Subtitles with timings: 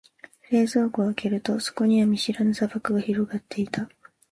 [0.49, 3.87] 冷蔵庫を開けると、そこには見知らぬ砂漠が広がっていた。